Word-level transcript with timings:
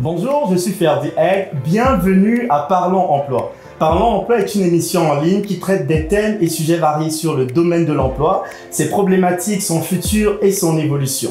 Bonjour, 0.00 0.48
je 0.52 0.56
suis 0.56 0.70
Ferdi 0.70 1.08
Egg. 1.16 1.48
Bienvenue 1.64 2.46
à 2.50 2.60
Parlons 2.68 3.10
Emploi. 3.10 3.52
Parlons 3.80 4.20
Emploi 4.20 4.38
est 4.38 4.54
une 4.54 4.62
émission 4.62 5.10
en 5.10 5.20
ligne 5.20 5.42
qui 5.42 5.58
traite 5.58 5.88
des 5.88 6.06
thèmes 6.06 6.38
et 6.40 6.48
sujets 6.48 6.76
variés 6.76 7.10
sur 7.10 7.36
le 7.36 7.46
domaine 7.46 7.84
de 7.84 7.92
l'emploi, 7.92 8.44
ses 8.70 8.90
problématiques, 8.90 9.60
son 9.60 9.82
futur 9.82 10.38
et 10.40 10.52
son 10.52 10.78
évolution. 10.78 11.30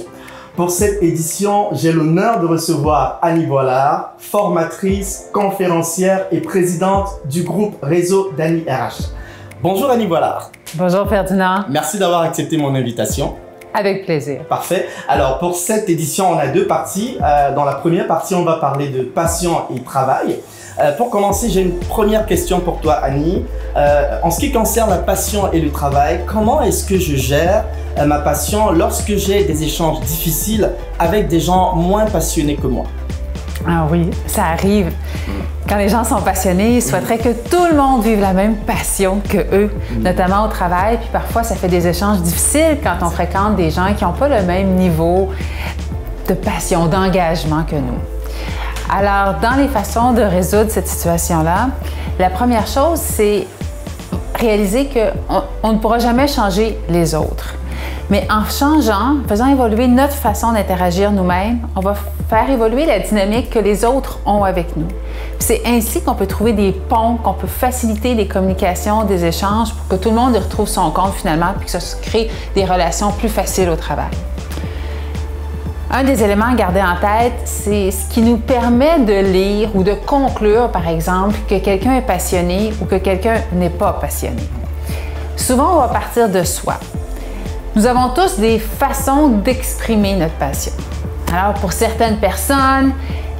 Pour 0.58 0.70
cette 0.70 1.02
édition, 1.02 1.70
j'ai 1.72 1.94
l'honneur 1.94 2.42
de 2.42 2.46
recevoir 2.46 3.20
Annie 3.22 3.46
Boilard, 3.46 4.16
formatrice, 4.18 5.30
conférencière 5.32 6.26
et 6.34 6.42
présidente 6.42 7.08
du 7.24 7.44
groupe 7.44 7.78
Réseau 7.82 8.34
d'Annie 8.36 8.66
RH. 8.68 9.14
Bonjour 9.64 9.90
Annie 9.90 10.08
Boilard. 10.08 10.52
Bonjour 10.74 11.08
Ferdinand. 11.08 11.64
Merci 11.70 12.00
d'avoir 12.00 12.24
accepté 12.24 12.58
mon 12.58 12.76
invitation. 12.76 13.36
Avec 13.74 14.06
plaisir. 14.06 14.44
Parfait. 14.50 14.88
Alors 15.08 15.40
pour 15.40 15.56
cette 15.56 15.90
édition, 15.90 16.32
on 16.32 16.38
a 16.38 16.48
deux 16.48 16.66
parties. 16.68 17.18
Euh, 17.24 17.54
dans 17.54 17.64
la 17.64 17.76
première 17.76 18.08
partie, 18.08 18.36
on 18.36 18.44
va 18.44 18.56
parler 18.56 18.90
de 18.90 19.04
passion 19.04 19.64
et 19.76 19.82
travail. 19.82 20.40
Euh, 20.80 20.96
pour 20.96 21.10
commencer, 21.10 21.50
j'ai 21.50 21.62
une 21.62 21.80
première 21.80 22.26
question 22.26 22.60
pour 22.60 22.80
toi, 22.80 22.94
Annie. 22.94 23.46
Euh, 23.76 24.20
en 24.24 24.32
ce 24.32 24.40
qui 24.40 24.52
concerne 24.52 24.90
la 24.90 24.98
passion 24.98 25.52
et 25.52 25.60
le 25.60 25.72
travail, 25.72 26.22
comment 26.26 26.62
est-ce 26.62 26.86
que 26.86 26.98
je 26.98 27.16
gère 27.16 27.66
ma 28.06 28.20
passion 28.20 28.72
lorsque 28.72 29.16
j'ai 29.16 29.44
des 29.44 29.64
échanges 29.64 30.00
difficiles 30.02 30.72
avec 31.00 31.28
des 31.28 31.40
gens 31.40 31.76
moins 31.76 32.06
passionnés 32.06 32.56
que 32.56 32.68
moi? 32.68 32.86
Ah 33.66 33.88
oui, 33.90 34.10
ça 34.28 34.46
arrive. 34.46 34.92
Quand 35.68 35.78
les 35.78 35.90
gens 35.90 36.04
sont 36.04 36.22
passionnés, 36.22 36.78
ils 36.78 36.82
souhaiteraient 36.82 37.18
que 37.18 37.30
tout 37.50 37.66
le 37.70 37.76
monde 37.76 38.04
vive 38.04 38.22
la 38.22 38.34
même 38.34 38.56
passion 38.56 39.22
que 39.28 39.38
eux, 39.54 39.72
notamment 40.00 40.46
au 40.46 40.48
travail. 40.48 40.98
Puis 40.98 41.10
parfois, 41.12 41.44
ça 41.44 41.56
fait 41.56 41.68
des 41.68 41.88
échanges 41.88 42.22
difficiles 42.22 42.78
quand 42.82 43.06
on 43.06 43.10
fréquente 43.10 43.56
des 43.56 43.70
gens 43.72 43.94
qui 43.98 44.04
n'ont 44.04 44.14
pas 44.14 44.30
le 44.30 44.44
même 44.44 44.76
niveau 44.76 45.30
de 46.28 46.34
passion, 46.34 46.86
d'engagement 46.88 47.64
que 47.64 47.76
nous. 47.76 48.00
Alors, 48.90 49.40
dans 49.42 49.58
les 49.58 49.68
façons 49.68 50.14
de 50.14 50.22
résoudre 50.22 50.70
cette 50.70 50.88
situation-là, 50.88 51.70
la 52.20 52.30
première 52.30 52.68
chose, 52.68 53.00
c'est 53.00 53.46
réaliser 54.40 54.88
qu'on 54.88 55.42
on 55.64 55.74
ne 55.74 55.78
pourra 55.80 56.00
jamais 56.00 56.28
changer 56.28 56.78
les 56.90 57.14
autres. 57.14 57.56
Mais 58.10 58.26
en 58.32 58.46
changeant, 58.46 59.18
faisant 59.28 59.48
évoluer 59.48 59.88
notre 59.88 60.14
façon 60.14 60.54
d'interagir 60.54 61.12
nous-mêmes, 61.12 61.60
on 61.76 61.82
va 61.82 61.96
faire 62.30 62.50
évoluer 62.50 62.86
la 62.86 63.00
dynamique 63.00 63.50
que 63.50 63.60
les 63.60 63.84
autres 63.84 64.20
ont 64.26 64.46
avec 64.46 64.78
nous. 64.78 64.88
C'est 65.40 65.62
ainsi 65.66 66.02
qu'on 66.02 66.16
peut 66.16 66.26
trouver 66.26 66.54
des 66.54 66.72
ponts, 66.72 67.18
qu'on 67.18 67.34
peut 67.34 67.48
faciliter 67.48 68.16
les 68.16 68.28
communications, 68.28 69.04
des 69.04 69.26
échanges 69.26 69.74
pour 69.74 69.88
que 69.90 70.02
tout 70.02 70.10
le 70.10 70.16
monde 70.16 70.36
y 70.36 70.40
retrouve 70.40 70.70
son 70.70 70.90
compte 70.92 71.16
finalement, 71.16 71.54
puis 71.58 71.66
que 71.66 71.72
ça 71.72 71.98
crée 72.02 72.30
des 72.56 72.64
relations 72.64 73.12
plus 73.12 73.30
faciles 73.30 73.70
au 73.70 73.76
travail. 73.76 74.12
Un 75.92 76.04
des 76.04 76.24
éléments 76.24 76.52
à 76.52 76.56
garder 76.56 76.82
en 76.82 76.96
tête, 77.00 77.34
c'est 77.46 77.92
ce 77.92 78.10
qui 78.10 78.22
nous 78.22 78.38
permet 78.38 79.00
de 79.00 79.20
lire 79.22 79.70
ou 79.74 79.84
de 79.84 79.94
conclure, 79.94 80.70
par 80.70 80.88
exemple, 80.88 81.36
que 81.50 81.60
quelqu'un 81.60 81.96
est 81.96 82.02
passionné 82.02 82.74
ou 82.82 82.86
que 82.86 82.96
quelqu'un 82.96 83.36
n'est 83.54 83.70
pas 83.70 83.94
passionné. 83.94 84.44
Souvent, 85.36 85.76
on 85.76 85.80
va 85.80 85.88
partir 85.88 86.30
de 86.30 86.44
soi. 86.44 86.76
Nous 87.78 87.86
avons 87.86 88.10
tous 88.10 88.40
des 88.40 88.58
façons 88.58 89.28
d'exprimer 89.28 90.16
notre 90.16 90.34
passion. 90.34 90.72
Alors, 91.32 91.54
pour 91.54 91.72
certaines 91.72 92.18
personnes, 92.18 92.92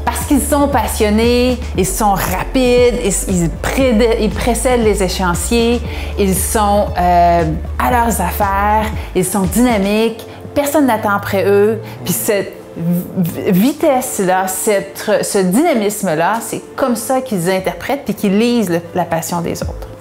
parce 0.06 0.26
qu'ils 0.26 0.44
sont 0.44 0.68
passionnés, 0.68 1.58
ils 1.76 1.88
sont 1.88 2.14
rapides, 2.14 3.00
ils, 3.28 4.30
précèdent 4.30 4.84
les 4.84 5.02
échéanciers, 5.02 5.82
ils 6.20 6.36
sont 6.36 6.86
euh, 7.00 7.46
à 7.80 7.90
leurs 7.90 8.22
affaires, 8.22 8.86
ils 9.16 9.26
sont 9.26 9.42
dynamiques, 9.42 10.24
personne 10.54 10.86
n'attend 10.86 11.16
après 11.16 11.44
eux. 11.48 11.82
Puis 12.06 12.14
cette 12.14 12.54
vitesse-là, 13.48 14.46
ce 14.48 15.42
dynamisme-là, 15.42 16.42
c'est 16.42 16.62
comme 16.76 16.96
ça 16.96 17.22
qu'ils 17.22 17.50
interprètent 17.50 18.08
et 18.08 18.14
qu'ils 18.14 18.38
lisent 18.38 18.82
la 18.94 19.06
passion 19.06 19.42
des 19.42 19.64
autres. 19.64 19.97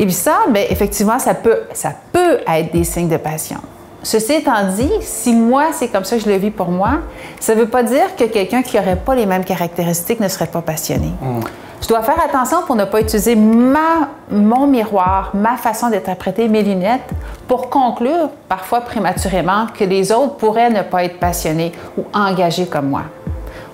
Et 0.00 0.06
puis 0.06 0.14
ça, 0.14 0.38
bien, 0.48 0.64
effectivement, 0.70 1.18
ça 1.18 1.34
peut, 1.34 1.60
ça 1.74 1.92
peut 2.10 2.38
être 2.48 2.72
des 2.72 2.84
signes 2.84 3.10
de 3.10 3.18
passion. 3.18 3.58
Ceci 4.02 4.32
étant 4.32 4.66
dit, 4.74 4.90
si 5.02 5.34
moi, 5.34 5.66
c'est 5.74 5.88
comme 5.88 6.04
ça 6.04 6.16
que 6.16 6.22
je 6.22 6.28
le 6.30 6.36
vis 6.36 6.50
pour 6.50 6.70
moi, 6.70 7.00
ça 7.38 7.54
ne 7.54 7.60
veut 7.60 7.68
pas 7.68 7.82
dire 7.82 8.16
que 8.16 8.24
quelqu'un 8.24 8.62
qui 8.62 8.78
n'aurait 8.78 8.96
pas 8.96 9.14
les 9.14 9.26
mêmes 9.26 9.44
caractéristiques 9.44 10.18
ne 10.18 10.28
serait 10.28 10.46
pas 10.46 10.62
passionné. 10.62 11.08
Mm. 11.20 11.40
Je 11.82 11.88
dois 11.88 12.00
faire 12.00 12.18
attention 12.24 12.62
pour 12.66 12.76
ne 12.76 12.86
pas 12.86 13.02
utiliser 13.02 13.36
ma, 13.36 14.08
mon 14.30 14.66
miroir, 14.66 15.32
ma 15.34 15.58
façon 15.58 15.90
d'interpréter 15.90 16.48
mes 16.48 16.62
lunettes 16.62 17.10
pour 17.46 17.68
conclure, 17.68 18.30
parfois 18.48 18.80
prématurément, 18.80 19.66
que 19.78 19.84
les 19.84 20.12
autres 20.12 20.36
pourraient 20.36 20.70
ne 20.70 20.80
pas 20.80 21.04
être 21.04 21.18
passionnés 21.18 21.72
ou 21.98 22.04
engagés 22.14 22.66
comme 22.66 22.88
moi. 22.88 23.02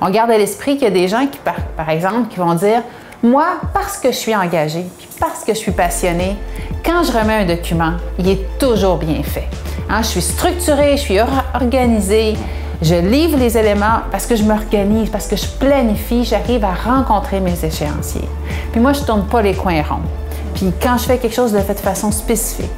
On 0.01 0.11
garde 0.11 0.33
à 0.33 0.39
l'esprit 0.39 0.75
qu'il 0.75 0.85
y 0.85 0.91
a 0.91 0.91
des 0.91 1.07
gens 1.07 1.25
qui, 1.31 1.39
par, 1.39 1.55
par 1.77 1.89
exemple, 1.89 2.29
qui 2.31 2.39
vont 2.41 2.55
dire 2.55 2.83
Moi, 3.27 3.57
parce 3.75 3.99
que 3.99 4.13
je 4.13 4.17
suis 4.17 4.37
engagé, 4.37 4.87
puis 4.99 5.09
parce 5.19 5.43
que 5.43 5.53
je 5.53 5.59
suis 5.59 5.73
passionné, 5.73 6.37
quand 6.85 7.03
je 7.03 7.11
remets 7.11 7.43
un 7.43 7.45
document, 7.45 7.95
il 8.21 8.29
est 8.29 8.57
toujours 8.57 8.99
bien 8.99 9.21
fait. 9.25 9.49
Hein, 9.91 10.03
je 10.03 10.07
suis 10.07 10.23
structurée, 10.23 10.93
je 10.97 11.03
suis 11.03 11.19
organisée, 11.53 12.35
je 12.81 12.95
livre 12.95 13.37
les 13.37 13.59
éléments 13.59 14.03
parce 14.13 14.27
que 14.27 14.37
je 14.37 14.45
m'organise, 14.45 15.11
parce 15.11 15.27
que 15.27 15.35
je 15.35 15.45
planifie, 15.59 16.23
j'arrive 16.23 16.65
à 16.65 16.73
rencontrer 16.73 17.41
mes 17.41 17.65
échéanciers. 17.65 18.29
Puis 18.71 18.81
moi, 18.81 18.93
je 18.93 19.01
ne 19.01 19.07
tourne 19.07 19.27
pas 19.27 19.43
les 19.43 19.55
coins 19.55 19.83
ronds. 19.83 20.07
Puis 20.55 20.73
quand 20.81 20.97
je 20.97 21.07
fais 21.07 21.19
quelque 21.19 21.35
chose, 21.35 21.51
je 21.51 21.57
le 21.57 21.65
de 21.65 21.81
façon 21.81 22.13
spécifique. 22.13 22.71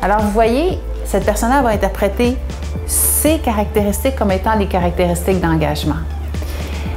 Alors, 0.00 0.20
vous 0.20 0.30
voyez, 0.30 0.78
cette 1.04 1.24
personne-là 1.24 1.60
va 1.60 1.70
interpréter 1.70 2.36
ses 2.86 3.40
caractéristiques 3.40 4.14
comme 4.14 4.30
étant 4.30 4.54
les 4.54 4.66
caractéristiques 4.66 5.40
d'engagement. 5.40 5.96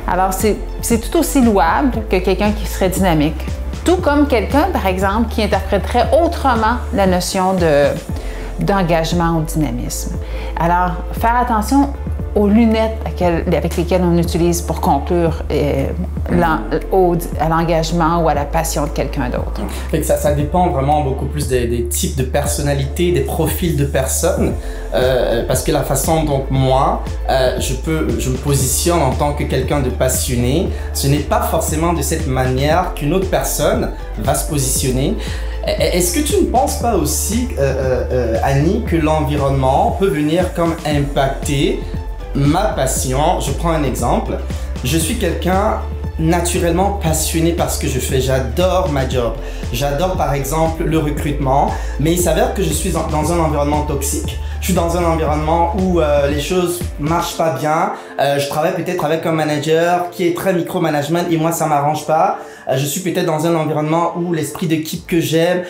Alors, 0.08 0.32
c'est 0.34 0.58
tout 1.00 1.18
aussi 1.18 1.42
louable 1.42 2.04
que 2.10 2.18
quelqu'un 2.18 2.52
qui 2.52 2.66
serait 2.66 2.90
dynamique. 2.90 3.46
Tout 3.84 3.98
comme 3.98 4.28
quelqu'un, 4.28 4.70
par 4.72 4.86
exemple, 4.88 5.30
qui 5.30 5.44
interpréterait 5.44 6.08
autrement 6.24 6.78
la 6.94 7.08
notion 7.08 7.56
d'engagement 8.60 9.38
ou 9.38 9.42
de 9.42 9.48
dynamisme. 9.48 10.16
Alors, 10.60 10.92
faire 11.20 11.36
attention 11.36 11.94
aux 12.36 12.48
lunettes 12.48 12.98
avec 13.48 13.78
lesquelles 13.78 14.04
on 14.04 14.18
utilise 14.18 14.62
pour 14.62 14.82
conclure 14.82 15.42
euh, 15.52 15.88
à 16.30 17.50
l'engagement 17.50 18.22
ou 18.22 18.28
à 18.28 18.34
la 18.34 18.44
passion 18.44 18.84
de 18.84 18.90
quelqu'un 18.90 19.30
d'autre. 19.30 19.62
Ça, 20.04 20.34
dépend 20.34 20.70
vraiment 20.70 21.02
beaucoup 21.02 21.28
plus 21.28 21.48
des, 21.48 21.86
types 21.86 22.18
de 22.18 22.24
personnalités, 22.24 23.14
des 23.14 23.22
profils 23.22 23.78
de 23.78 23.86
personnes, 23.86 24.54
euh, 24.94 25.46
parce 25.48 25.64
que 25.64 25.72
la 25.72 25.84
façon 25.84 26.26
dont 26.26 26.44
moi, 26.50 27.04
euh, 27.30 27.58
je, 27.60 27.74
peux, 27.74 28.08
je 28.20 28.30
me 28.30 28.36
positionne 28.36 29.02
en 29.02 29.12
tant 29.12 29.32
que 29.32 29.46
quelqu'un 29.46 29.80
de 29.80 29.90
passionné, 29.90 30.68
ce 30.94 31.08
n'est 31.08 31.20
pas 31.20 31.42
forcément 31.42 31.94
de 31.94 32.02
cette 32.02 32.28
manière 32.28 32.96
qu'une 32.96 33.14
autre 33.14 33.30
personne 33.30 33.92
va 34.20 34.36
se 34.36 34.50
positionner. 34.50 35.16
Est-ce 35.66 36.14
que 36.14 36.20
tu 36.20 36.36
ne 36.44 36.48
penses 36.48 36.80
pas 36.80 36.96
aussi, 36.96 37.48
Annie, 38.44 38.84
que 38.86 38.96
l'environnement 38.96 39.98
peut 40.00 40.10
venir 40.10 40.54
comme 40.54 40.76
impacter 40.86 41.80
ma 42.36 42.66
passion, 42.66 43.40
je 43.40 43.52
prends 43.52 43.72
un 43.72 43.84
exemple, 43.84 44.38
je 44.84 44.98
suis 44.98 45.18
quelqu'un 45.18 45.80
naturellement 46.20 47.00
passionné 47.04 47.52
par 47.52 47.70
ce 47.70 47.80
que 47.80 47.88
je 47.88 48.00
fais. 48.00 48.22
J'adore 48.22 48.90
ma 48.92 49.08
job. 49.08 49.34
J'adore 49.74 50.16
par 50.16 50.34
exemple 50.34 50.84
le 50.86 50.98
recrutement, 50.98 51.72
mais 52.00 52.14
il 52.14 52.20
s'avère 52.20 52.54
que 52.54 52.64
je 52.64 52.72
suis 52.72 52.92
dans 52.92 53.34
un 53.34 53.40
environnement 53.40 53.82
toxique. 53.82 54.40
Je 54.62 54.66
suis 54.68 54.74
dans 54.74 54.98
un 54.98 55.04
environnement 55.04 55.76
où 55.78 56.00
euh, 56.00 56.28
les 56.28 56.42
choses 56.42 56.82
marchent 57.00 57.38
pas 57.38 57.52
bien. 57.52 57.94
Euh, 58.20 58.40
je 58.40 58.48
travaille 58.50 58.74
peut-être 58.74 59.06
avec 59.06 59.26
un 59.26 59.32
manager 59.32 60.10
qui 60.10 60.28
est 60.28 60.36
très 60.36 60.54
micromanagement 60.54 61.20
et 61.30 61.38
moi 61.38 61.52
ça 61.52 61.68
m'arrange 61.68 62.08
pas. 62.08 62.40
Euh, 62.68 62.78
je 62.78 62.86
suis 62.86 63.02
peut-être 63.02 63.28
dans 63.28 63.46
un 63.46 63.56
environnement 63.56 64.14
où 64.18 64.34
l'esprit 64.34 64.68
d'équipe 64.68 65.06
que 65.06 65.20
j'aime, 65.20 65.64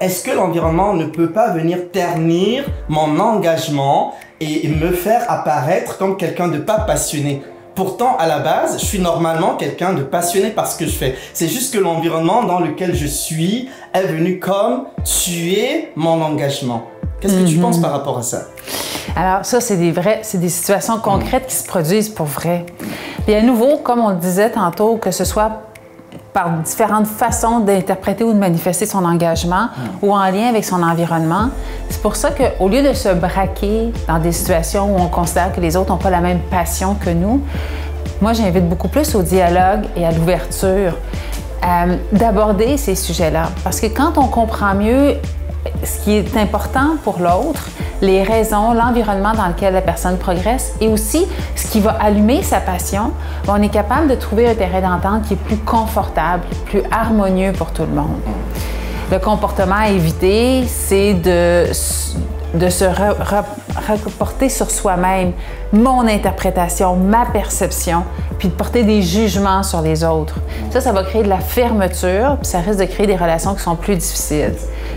est-ce 0.00 0.22
que 0.22 0.30
l'environnement 0.30 0.92
ne 0.94 1.06
peut 1.06 1.30
pas 1.30 1.50
venir 1.50 1.90
ternir 1.90 2.64
mon 2.88 3.18
engagement 3.18 4.14
et 4.40 4.68
me 4.68 4.92
faire 4.92 5.30
apparaître 5.30 5.98
comme 5.98 6.16
quelqu'un 6.16 6.48
de 6.48 6.58
pas 6.58 6.80
passionné. 6.80 7.42
Pourtant, 7.74 8.16
à 8.18 8.26
la 8.26 8.40
base, 8.40 8.80
je 8.80 8.84
suis 8.84 8.98
normalement 8.98 9.54
quelqu'un 9.54 9.92
de 9.92 10.02
passionné 10.02 10.50
par 10.50 10.66
ce 10.66 10.76
que 10.76 10.84
je 10.84 10.90
fais. 10.90 11.16
C'est 11.32 11.46
juste 11.46 11.72
que 11.72 11.78
l'environnement 11.78 12.42
dans 12.42 12.58
lequel 12.58 12.94
je 12.94 13.06
suis 13.06 13.68
est 13.94 14.02
venu 14.02 14.40
comme 14.40 14.86
tuer 15.04 15.92
mon 15.94 16.20
engagement. 16.22 16.88
Qu'est-ce 17.20 17.34
que 17.34 17.48
tu 17.48 17.56
mhm. 17.56 17.62
penses 17.62 17.80
par 17.80 17.92
rapport 17.92 18.18
à 18.18 18.22
ça? 18.22 18.48
Alors, 19.16 19.44
ça, 19.44 19.60
c'est 19.60 19.76
des 19.76 19.92
vrais, 19.92 20.20
c'est 20.22 20.38
des 20.38 20.48
situations 20.48 20.98
concrètes 20.98 21.46
qui 21.46 21.54
se 21.54 21.66
produisent 21.66 22.08
pour 22.08 22.26
vrai. 22.26 22.66
Et 23.26 23.36
à 23.36 23.42
nouveau, 23.42 23.78
comme 23.78 24.00
on 24.00 24.10
le 24.10 24.16
disait 24.16 24.50
tantôt, 24.50 24.96
que 24.96 25.10
ce 25.10 25.24
soit 25.24 25.67
par 26.32 26.50
différentes 26.58 27.06
façons 27.06 27.60
d'interpréter 27.60 28.24
ou 28.24 28.32
de 28.32 28.38
manifester 28.38 28.86
son 28.86 29.04
engagement 29.04 29.64
hmm. 29.64 30.04
ou 30.06 30.12
en 30.12 30.30
lien 30.30 30.48
avec 30.48 30.64
son 30.64 30.82
environnement. 30.82 31.50
C'est 31.88 32.02
pour 32.02 32.16
ça 32.16 32.30
qu'au 32.30 32.68
lieu 32.68 32.82
de 32.82 32.92
se 32.92 33.08
braquer 33.08 33.92
dans 34.06 34.18
des 34.18 34.32
situations 34.32 34.94
où 34.94 35.00
on 35.00 35.08
considère 35.08 35.52
que 35.52 35.60
les 35.60 35.76
autres 35.76 35.90
n'ont 35.90 35.98
pas 35.98 36.10
la 36.10 36.20
même 36.20 36.40
passion 36.50 36.94
que 36.94 37.10
nous, 37.10 37.42
moi, 38.20 38.32
j'invite 38.32 38.68
beaucoup 38.68 38.88
plus 38.88 39.14
au 39.14 39.22
dialogue 39.22 39.84
et 39.96 40.04
à 40.04 40.10
l'ouverture 40.10 40.94
euh, 41.64 41.96
d'aborder 42.12 42.76
ces 42.76 42.96
sujets-là. 42.96 43.50
Parce 43.62 43.80
que 43.80 43.86
quand 43.86 44.18
on 44.18 44.26
comprend 44.26 44.74
mieux 44.74 45.14
ce 45.84 46.04
qui 46.04 46.12
est 46.16 46.36
important 46.36 46.96
pour 47.04 47.18
l'autre, 47.20 47.68
les 48.00 48.22
raisons, 48.22 48.72
l'environnement 48.72 49.32
dans 49.32 49.48
lequel 49.48 49.74
la 49.74 49.82
personne 49.82 50.18
progresse 50.18 50.74
et 50.80 50.88
aussi 50.88 51.26
ce 51.56 51.66
qui 51.68 51.80
va 51.80 51.96
allumer 52.00 52.42
sa 52.42 52.60
passion, 52.60 53.12
on 53.46 53.60
est 53.62 53.68
capable 53.68 54.08
de 54.08 54.14
trouver 54.14 54.48
un 54.48 54.54
terrain 54.54 54.80
d'entente 54.80 55.22
qui 55.26 55.34
est 55.34 55.36
plus 55.36 55.56
confortable, 55.56 56.44
plus 56.66 56.82
harmonieux 56.90 57.52
pour 57.52 57.72
tout 57.72 57.82
le 57.82 57.94
monde. 57.94 58.20
Le 59.10 59.18
comportement 59.18 59.76
à 59.76 59.88
éviter, 59.88 60.64
c'est 60.66 61.14
de, 61.14 61.64
de 62.54 62.68
se 62.70 62.84
reporter 62.84 64.48
sur 64.48 64.70
soi-même, 64.70 65.32
mon 65.72 66.06
interprétation, 66.06 66.96
ma 66.96 67.26
perception, 67.26 68.04
puis 68.38 68.48
de 68.48 68.54
porter 68.54 68.84
des 68.84 69.02
jugements 69.02 69.62
sur 69.62 69.82
les 69.82 70.04
autres. 70.04 70.36
Ça, 70.70 70.80
ça 70.80 70.92
va 70.92 71.02
créer 71.02 71.22
de 71.22 71.28
la 71.28 71.40
fermeture, 71.40 72.36
puis 72.40 72.48
ça 72.48 72.60
risque 72.60 72.80
de 72.80 72.84
créer 72.84 73.06
des 73.06 73.16
relations 73.16 73.54
qui 73.54 73.62
sont 73.62 73.76
plus 73.76 73.96
difficiles. 73.96 74.54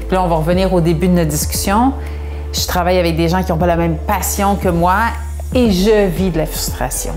Puis 0.08 0.16
là, 0.16 0.24
on 0.24 0.28
va 0.28 0.36
revenir 0.36 0.74
au 0.74 0.82
début 0.82 1.08
de 1.08 1.14
notre 1.14 1.30
discussion. 1.30 1.94
Je 2.54 2.66
travaille 2.68 3.00
avec 3.00 3.16
des 3.16 3.28
gens 3.30 3.44
qui 3.44 3.52
n'ont 3.52 3.58
pas 3.58 3.68
la 3.68 3.78
même 3.78 3.98
passion 3.98 4.56
que 4.56 4.70
moi 4.70 4.96
et 5.54 5.72
je 5.72 6.08
vis 6.08 6.30
de 6.30 6.38
la 6.38 6.46
frustration. 6.46 7.14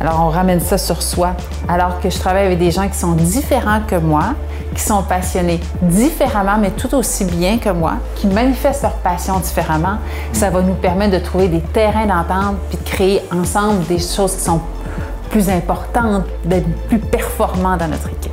Alors, 0.00 0.22
on 0.24 0.30
ramène 0.30 0.60
ça 0.60 0.78
sur 0.78 1.02
soi. 1.02 1.32
Alors 1.68 2.00
que 2.00 2.08
je 2.08 2.18
travaille 2.18 2.46
avec 2.46 2.58
des 2.58 2.70
gens 2.70 2.88
qui 2.88 2.98
sont 2.98 3.12
différents 3.12 3.80
que 3.86 3.96
moi, 3.96 4.34
qui 4.74 4.82
sont 4.82 5.02
passionnés 5.02 5.60
différemment, 5.82 6.58
mais 6.58 6.70
tout 6.70 6.94
aussi 6.94 7.24
bien 7.24 7.58
que 7.58 7.70
moi, 7.70 7.94
qui 8.16 8.26
manifestent 8.26 8.82
leur 8.82 8.94
passion 8.94 9.38
différemment, 9.40 9.98
ça 10.32 10.50
va 10.50 10.62
nous 10.62 10.74
permettre 10.74 11.12
de 11.12 11.24
trouver 11.24 11.48
des 11.48 11.60
terrains 11.60 12.06
d'entente 12.06 12.56
puis 12.68 12.78
de 12.78 12.84
créer 12.84 13.22
ensemble 13.32 13.84
des 13.86 13.98
choses 13.98 14.36
qui 14.36 14.42
sont 14.42 14.60
plus 15.30 15.48
importantes, 15.48 16.24
d'être 16.44 16.68
plus 16.88 16.98
performants 16.98 17.76
dans 17.76 17.88
notre 17.88 18.08
équipe. 18.08 18.29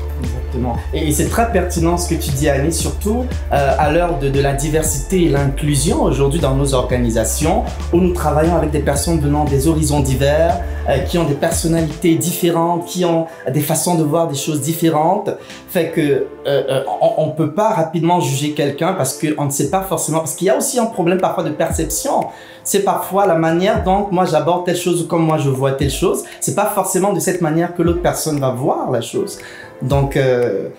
Et, 0.93 1.11
c'est 1.11 1.29
très 1.29 1.51
pertinent 1.51 1.97
ce 1.97 2.09
que 2.09 2.15
tu 2.15 2.31
dis, 2.31 2.49
Annie, 2.49 2.73
surtout 2.73 3.25
euh, 3.51 3.71
à 3.77 3.91
l'heure 3.91 4.19
de, 4.19 4.39
la 4.39 4.53
diversité 4.53 5.23
et 5.23 5.29
l'inclusion 5.29 6.03
aujourd'hui 6.03 6.39
dans 6.39 6.53
nos 6.53 6.73
organisations, 6.73 7.63
où 7.91 7.97
nous 7.97 8.13
travaillons 8.13 8.55
avec 8.55 8.71
des 8.71 8.79
personnes 8.79 9.19
venant 9.19 9.45
des 9.45 9.67
horizons 9.67 9.99
divers, 9.99 10.59
euh, 10.89 10.99
qui 10.99 11.17
ont 11.17 11.25
des 11.25 11.33
personnalités 11.33 12.15
différentes, 12.15 12.85
qui 12.85 13.03
ont 13.03 13.25
des 13.51 13.61
façons 13.61 13.95
de 13.95 14.03
voir 14.03 14.27
des 14.27 14.35
choses 14.35 14.61
différentes, 14.61 15.29
fait 15.67 15.89
que 15.89 16.27
euh, 16.47 16.83
on, 17.01 17.27
ne 17.27 17.31
peut 17.31 17.51
pas 17.51 17.69
rapidement 17.69 18.19
juger 18.21 18.53
quelqu'un 18.53 18.93
parce 18.93 19.19
qu'on 19.19 19.45
ne 19.45 19.49
sait 19.49 19.69
pas 19.69 19.81
forcément, 19.81 20.19
parce 20.19 20.35
qu'il 20.35 20.47
y 20.47 20.49
a 20.49 20.57
aussi 20.57 20.79
un 20.79 20.85
problème 20.85 21.19
parfois 21.19 21.43
de 21.43 21.49
perception. 21.49 22.27
C'est 22.63 22.83
parfois 22.83 23.25
la 23.25 23.35
manière 23.35 23.83
dont 23.83 24.07
moi 24.11 24.25
j'aborde 24.25 24.65
telle 24.65 24.75
chose 24.75 25.01
ou 25.01 25.07
comme 25.07 25.23
moi 25.23 25.37
je 25.37 25.49
vois 25.49 25.71
telle 25.73 25.89
chose. 25.89 26.23
C'est 26.41 26.55
pas 26.55 26.65
forcément 26.65 27.13
de 27.13 27.19
cette 27.19 27.41
manière 27.41 27.73
que 27.73 27.81
l'autre 27.81 28.01
personne 28.01 28.39
va 28.39 28.51
voir 28.51 28.91
la 28.91 29.01
chose. 29.01 29.39
Donc, 29.81 30.17
euh, 30.17 30.69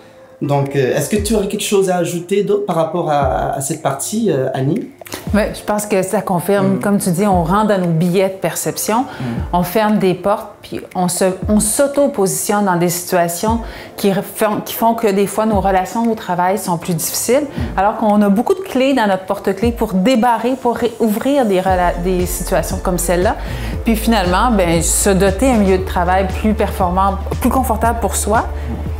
donc 0.42 0.76
euh, 0.76 0.96
est-ce 0.96 1.10
que 1.10 1.16
tu 1.16 1.34
aurais 1.34 1.48
quelque 1.48 1.64
chose 1.64 1.90
à 1.90 1.96
ajouter 1.96 2.44
d'autre 2.44 2.66
par 2.66 2.76
rapport 2.76 3.10
à, 3.10 3.60
cette 3.60 3.82
partie, 3.82 4.30
euh, 4.30 4.48
Annie? 4.54 4.88
Oui, 5.34 5.42
je 5.54 5.62
pense 5.62 5.86
que 5.86 6.02
ça 6.02 6.22
confirme, 6.22 6.74
mm. 6.74 6.80
comme 6.80 6.98
tu 6.98 7.10
dis, 7.10 7.26
on 7.26 7.44
rentre 7.44 7.68
dans 7.68 7.78
nos 7.78 7.92
billets 7.92 8.28
de 8.28 8.34
perception, 8.34 9.02
mm. 9.02 9.24
on 9.52 9.62
ferme 9.62 9.98
des 9.98 10.14
portes, 10.14 10.48
puis 10.62 10.80
on, 10.94 11.08
se, 11.08 11.24
on 11.48 11.60
s'auto-positionne 11.60 12.64
dans 12.64 12.76
des 12.76 12.88
situations 12.88 13.60
qui 13.96 14.12
font, 14.12 14.60
qui 14.64 14.74
font 14.74 14.94
que 14.94 15.06
des 15.06 15.26
fois 15.26 15.44
nos 15.44 15.60
relations 15.60 16.10
au 16.10 16.14
travail 16.14 16.58
sont 16.58 16.78
plus 16.78 16.94
difficiles, 16.94 17.44
mm. 17.44 17.78
alors 17.78 17.96
qu'on 17.96 18.20
a 18.22 18.28
beaucoup 18.28 18.54
de 18.54 18.60
clés 18.60 18.94
dans 18.94 19.06
notre 19.06 19.26
porte-clés 19.26 19.72
pour 19.72 19.92
débarrer, 19.92 20.54
pour 20.60 20.78
ouvrir 21.00 21.44
des, 21.44 21.62
des 22.04 22.26
situations 22.26 22.78
comme 22.82 22.98
celle-là. 22.98 23.36
Puis 23.84 23.96
finalement, 23.96 24.50
ben, 24.50 24.82
se 24.82 25.10
doter 25.10 25.50
un 25.50 25.58
milieu 25.58 25.78
de 25.78 25.84
travail 25.84 26.26
plus 26.40 26.54
performant, 26.54 27.18
plus 27.40 27.50
confortable 27.50 28.00
pour 28.00 28.16
soi, 28.16 28.46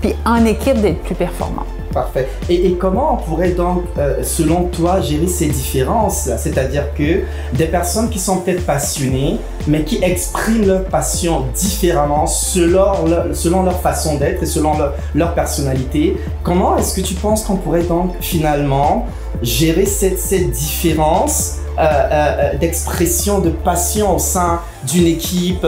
puis 0.01 0.15
en 0.27 0.45
équipe 0.45 0.81
d'être 0.81 1.03
plus 1.03 1.15
performant. 1.15 1.65
Parfait. 1.93 2.29
Et, 2.51 2.73
comment 2.75 3.15
on 3.15 3.17
pourrait 3.17 3.53
donc, 3.53 3.85
euh, 3.97 4.23
selon 4.23 4.65
toi, 4.65 5.01
gérer 5.01 5.27
ces 5.27 5.47
différences 5.47 6.29
C'est-à-dire 6.37 6.93
que 6.95 7.23
des 7.55 7.65
personnes 7.65 8.11
qui 8.11 8.19
sont 8.19 8.39
peut-être 8.39 8.65
passionnées, 8.67 9.39
mais 9.67 9.85
qui 9.85 10.03
expriment 10.03 10.67
leur 10.67 10.85
passion 10.85 11.47
différemment 11.55 12.27
selon 12.27 13.63
leur, 13.65 13.81
façon 13.81 14.17
d'être 14.17 14.43
et 14.43 14.47
selon 14.47 14.73
leur, 15.15 15.35
personnalité, 15.35 16.17
comment 16.43 16.77
est-ce 16.77 16.95
que 16.95 17.01
tu 17.01 17.15
penses 17.15 17.45
qu'on 17.45 17.57
pourrait 17.57 17.85
donc 17.85 18.13
finalement 18.21 19.07
gérer 19.43 19.87
cette, 19.87 20.19
cette 20.19 20.51
différence 20.51 21.59
euh, 21.79 21.83
euh, 21.85 22.59
d'expression 22.59 23.39
de 23.39 23.51
passion 23.51 24.17
au 24.17 24.19
sein 24.19 24.61
d'une 24.87 25.07
équipe 25.07 25.67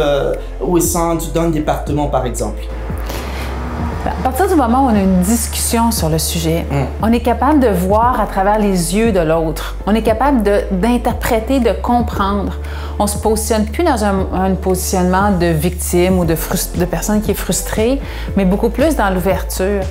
ou 0.61 0.77
au 0.77 0.81
sein 0.81 1.17
d'un 1.33 1.51
département, 1.51 2.09
par 2.09 2.27
exemple? 2.27 2.63
À 4.06 4.23
partir 4.23 4.49
du 4.49 4.55
moment 4.55 4.87
où 4.87 4.91
on 4.91 4.94
a 4.94 5.00
une 5.00 5.20
discussion 5.20 5.91
sur 5.91 6.08
le 6.08 6.19
sujet, 6.19 6.64
mm. 6.70 6.85
on 7.02 7.12
est 7.12 7.20
capable 7.20 7.61
de 7.61 7.69
voir 7.69 8.20
à 8.20 8.26
travers 8.26 8.58
les 8.58 8.97
yeux 8.97 9.12
de 9.12 9.20
l'autre. 9.20 9.76
On 9.87 9.94
est 9.94 10.02
capable 10.02 10.43
d'interpréter, 10.70 11.61
de, 11.61 11.73
comprendre. 11.73 12.55
On 12.99 13.06
se 13.06 13.19
positionne 13.19 13.67
plus 13.67 13.85
dans 13.85 14.05
un, 14.05 14.55
positionnement 14.55 15.32
de 15.32 15.47
victime 15.47 16.19
ou 16.19 16.25
de, 16.25 16.35
de 16.76 16.85
personne 16.85 17.20
qui 17.20 17.31
est 17.31 17.35
frustrée, 17.35 18.00
mais 18.37 18.44
beaucoup 18.44 18.70
plus 18.70 18.97
dans 18.97 19.11
l'ouverture. 19.11 19.82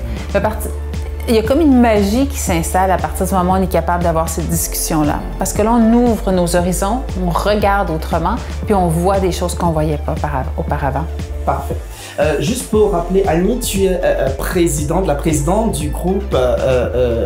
Il 1.30 1.36
y 1.36 1.38
a 1.38 1.44
comme 1.44 1.62
une 1.62 1.80
magie 1.80 2.26
qui 2.26 2.40
s'installe 2.40 2.90
à 2.90 2.98
partir 2.98 3.28
du 3.28 3.34
moment 3.36 3.54
où 3.54 3.58
on 3.58 3.62
est 3.62 3.68
capable 3.68 4.04
d'avoir 4.04 4.28
cette 4.28 4.50
discussion-là. 4.50 5.20
Parce 5.38 5.54
que 5.54 5.62
là, 5.62 5.72
on 5.72 5.94
ouvre 5.94 6.32
nos 6.32 6.56
horizons, 6.56 7.02
on 7.24 7.30
regarde 7.30 7.92
autrement, 7.92 8.34
puis 8.66 8.74
on 8.74 8.88
voit 8.88 9.20
des 9.20 9.32
choses 9.32 9.54
qu'on 9.54 9.68
ne 9.68 9.74
voyait 9.74 10.00
pas 10.00 10.16
auparavant. 10.58 11.06
Parfait. 11.46 11.78
Euh, 12.20 12.42
juste 12.42 12.72
pour 12.72 12.94
rappeler, 12.94 13.24
Annie, 13.28 13.60
tu 13.60 13.84
es 13.84 13.90
euh, 13.90 14.00
euh, 14.04 14.30
présidente, 14.40 15.06
la 15.06 15.14
présidente 15.14 15.74
du 15.74 15.90
groupe 15.90 16.36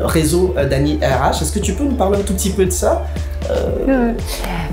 réseau 0.04 0.54
d'Annie 0.70 1.00
RH. 1.02 1.42
Est-ce 1.42 1.54
que 1.54 1.60
tu 1.60 1.72
peux 1.72 1.86
nous 1.86 1.96
parler 1.96 2.20
un 2.20 2.24
tout 2.24 2.34
petit 2.34 2.52
peu 2.52 2.66
de 2.66 2.72
ça? 2.72 3.06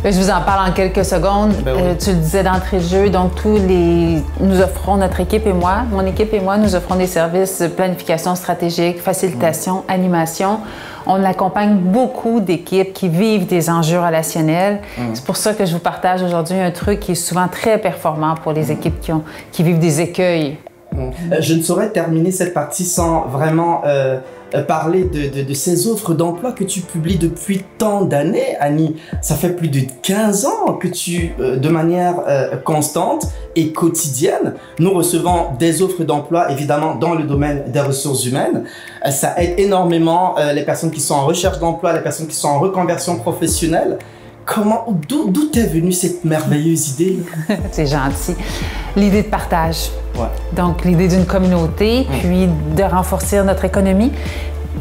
Ben, 0.02 0.12
je 0.12 0.18
vous 0.18 0.30
en 0.30 0.40
parle 0.40 0.70
en 0.70 0.72
quelques 0.72 1.04
secondes. 1.04 1.52
Ben 1.64 1.96
tu 1.98 2.10
le 2.10 2.16
disais 2.16 2.42
d'entrée 2.42 2.78
de 2.78 2.84
jeu, 2.84 3.10
donc 3.10 3.34
tous 3.34 3.56
les, 3.56 4.22
nous 4.40 4.60
offrons 4.60 4.96
notre 4.96 5.20
équipe 5.20 5.46
et 5.46 5.52
moi, 5.52 5.82
mon 5.90 6.06
équipe 6.06 6.32
et 6.32 6.40
moi, 6.40 6.56
nous 6.56 6.74
offrons 6.74 6.96
des 6.96 7.06
services 7.06 7.60
de 7.60 7.68
planification 7.68 8.34
stratégique, 8.34 9.00
facilitation, 9.00 9.76
mm. 9.76 9.92
animation. 9.92 10.60
On 11.06 11.22
accompagne 11.24 11.76
beaucoup 11.76 12.40
d'équipes 12.40 12.92
qui 12.92 13.08
vivent 13.08 13.46
des 13.46 13.68
enjeux 13.68 14.00
relationnels. 14.00 14.80
Mm. 14.96 15.02
C'est 15.14 15.24
pour 15.24 15.36
ça 15.36 15.54
que 15.54 15.66
je 15.66 15.72
vous 15.72 15.80
partage 15.80 16.22
aujourd'hui 16.22 16.58
un 16.58 16.70
truc 16.70 17.00
qui 17.00 17.12
est 17.12 17.16
souvent 17.16 17.48
très 17.48 17.78
performant 17.78 18.34
pour 18.36 18.52
les 18.52 18.66
mm. 18.66 18.72
équipes 18.72 19.00
qui, 19.00 19.12
ont, 19.12 19.22
qui 19.52 19.62
vivent 19.62 19.78
des 19.78 20.00
écueils. 20.00 20.56
Euh, 20.98 21.10
je 21.40 21.54
ne 21.54 21.62
saurais 21.62 21.90
terminer 21.90 22.32
cette 22.32 22.54
partie 22.54 22.84
sans 22.84 23.26
vraiment 23.26 23.82
euh, 23.84 24.18
euh, 24.54 24.62
parler 24.64 25.04
de, 25.04 25.54
ces 25.54 25.86
offres 25.86 26.14
d'emploi 26.14 26.52
que 26.52 26.64
tu 26.64 26.80
publies 26.80 27.18
depuis 27.18 27.64
tant 27.78 28.02
d'années, 28.02 28.56
Annie. 28.58 28.96
Ça 29.20 29.36
fait 29.36 29.50
plus 29.50 29.68
de 29.68 29.80
15 30.02 30.46
ans 30.46 30.74
que 30.74 30.88
tu, 30.88 31.32
de 31.38 31.68
manière 31.68 32.16
constante 32.64 33.28
et 33.54 33.72
quotidienne, 33.72 34.54
nous 34.78 34.92
recevons 34.92 35.48
des 35.58 35.82
offres 35.82 36.04
d'emploi, 36.04 36.50
évidemment, 36.50 36.94
dans 36.94 37.14
le 37.14 37.24
domaine 37.24 37.64
des 37.68 37.80
ressources 37.80 38.24
humaines. 38.26 38.64
ça 39.10 39.34
aide 39.40 39.58
énormément 39.58 40.36
les 40.52 40.62
personnes 40.62 40.90
qui 40.90 41.00
sont 41.00 41.14
en 41.14 41.26
recherche 41.26 41.58
d'emploi, 41.58 41.92
les 41.92 42.00
personnes 42.00 42.26
qui 42.26 42.36
sont 42.36 42.48
en 42.48 42.58
reconversion 42.58 43.16
professionnelle. 43.16 43.98
Comment, 44.44 44.86
d'où 45.08 45.50
est 45.54 45.66
venue 45.66 45.92
cette 45.92 46.24
merveilleuse 46.24 46.92
idée? 46.92 47.18
C'est 47.70 47.86
gentil. 47.86 48.34
L'idée 48.96 49.22
de 49.22 49.28
partage. 49.28 49.90
Donc, 50.52 50.84
l'idée 50.84 51.08
d'une 51.08 51.26
communauté, 51.26 52.06
puis 52.20 52.48
de 52.76 52.82
renforcer 52.82 53.42
notre 53.42 53.64
économie 53.64 54.12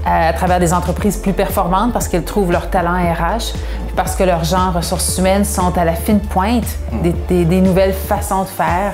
à 0.05 0.33
travers 0.33 0.59
des 0.59 0.73
entreprises 0.73 1.17
plus 1.17 1.33
performantes 1.33 1.93
parce 1.93 2.07
qu'elles 2.07 2.23
trouvent 2.23 2.51
leur 2.51 2.69
talent 2.69 2.93
RH, 2.93 3.53
puis 3.87 3.95
parce 3.95 4.15
que 4.15 4.23
leurs 4.23 4.43
gens 4.43 4.71
ressources 4.71 5.17
humaines 5.17 5.45
sont 5.45 5.77
à 5.77 5.85
la 5.85 5.93
fine 5.93 6.19
pointe 6.19 6.77
des, 7.03 7.61
nouvelles 7.61 7.93
façons 7.93 8.43
de 8.43 8.47
faire, 8.47 8.93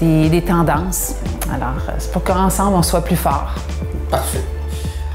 des, 0.00 0.28
des 0.28 0.42
tendances. 0.42 1.14
Alors, 1.52 1.94
c'est 1.98 2.10
pour 2.12 2.24
qu'ensemble, 2.24 2.76
on 2.76 2.82
soit 2.82 3.04
plus 3.04 3.16
fort. 3.16 3.54
Parfait. 4.10 4.42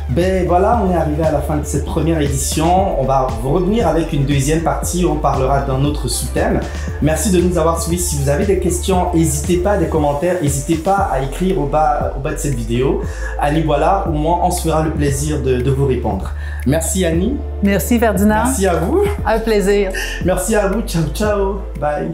Ben 0.09 0.47
voilà, 0.47 0.81
on 0.83 0.91
est 0.91 0.95
arrivé 0.95 1.23
à 1.23 1.31
la 1.31 1.41
fin 1.41 1.57
de 1.57 1.65
cette 1.65 1.83
première 1.85 2.21
édition. 2.21 2.99
On 2.99 3.03
va 3.03 3.27
revenir 3.43 3.87
avec 3.87 4.13
une 4.13 4.25
deuxième 4.25 4.61
partie 4.61 5.03
où 5.03 5.11
on 5.11 5.15
parlera 5.15 5.61
d'un 5.61 5.83
autre 5.83 6.07
sous-thème. 6.07 6.61
Merci 7.01 7.29
de 7.31 7.41
nous 7.41 7.57
avoir 7.57 7.81
suivis. 7.81 7.99
Si 7.99 8.17
vous 8.17 8.29
avez 8.29 8.45
des 8.45 8.59
questions, 8.59 9.13
n'hésitez 9.13 9.57
pas, 9.57 9.77
des 9.77 9.87
commentaires, 9.87 10.37
n'hésitez 10.41 10.75
pas 10.75 11.09
à 11.11 11.21
écrire 11.21 11.59
au 11.59 11.65
bas, 11.65 12.13
au 12.17 12.21
bas 12.21 12.33
de 12.33 12.37
cette 12.37 12.55
vidéo. 12.55 13.01
Annie, 13.39 13.63
voilà, 13.63 14.07
au 14.07 14.13
moins 14.13 14.39
on 14.43 14.51
se 14.51 14.61
fera 14.67 14.81
le 14.83 14.91
plaisir 14.91 15.41
de, 15.41 15.59
de 15.59 15.71
vous 15.71 15.85
répondre. 15.85 16.31
Merci 16.65 17.05
Annie. 17.05 17.35
Merci 17.61 17.99
Ferdinand. 17.99 18.43
Merci 18.45 18.65
à 18.65 18.75
vous. 18.75 19.01
Un 19.25 19.39
plaisir. 19.39 19.91
Merci 20.23 20.55
à 20.55 20.67
vous. 20.67 20.81
Ciao, 20.81 21.03
ciao. 21.13 21.55
Bye. 21.79 22.11